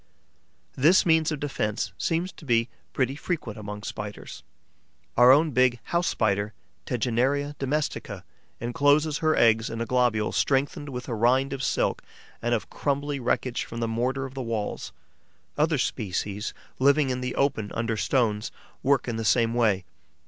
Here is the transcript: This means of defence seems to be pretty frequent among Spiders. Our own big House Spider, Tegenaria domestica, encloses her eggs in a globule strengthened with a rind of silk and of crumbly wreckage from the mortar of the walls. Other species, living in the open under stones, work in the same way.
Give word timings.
This 0.75 1.05
means 1.05 1.31
of 1.31 1.39
defence 1.39 1.93
seems 1.95 2.31
to 2.31 2.43
be 2.43 2.69
pretty 2.91 3.15
frequent 3.15 3.59
among 3.59 3.83
Spiders. 3.83 4.41
Our 5.15 5.31
own 5.31 5.51
big 5.51 5.77
House 5.83 6.07
Spider, 6.07 6.53
Tegenaria 6.87 7.55
domestica, 7.59 8.23
encloses 8.59 9.19
her 9.19 9.35
eggs 9.35 9.69
in 9.69 9.79
a 9.79 9.85
globule 9.85 10.31
strengthened 10.31 10.89
with 10.89 11.07
a 11.07 11.13
rind 11.13 11.53
of 11.53 11.61
silk 11.61 12.01
and 12.41 12.55
of 12.55 12.67
crumbly 12.71 13.19
wreckage 13.19 13.63
from 13.63 13.79
the 13.79 13.87
mortar 13.87 14.25
of 14.25 14.33
the 14.33 14.41
walls. 14.41 14.91
Other 15.55 15.77
species, 15.77 16.51
living 16.79 17.11
in 17.11 17.21
the 17.21 17.35
open 17.35 17.71
under 17.75 17.95
stones, 17.95 18.51
work 18.81 19.07
in 19.07 19.17
the 19.17 19.23
same 19.23 19.53
way. 19.53 19.85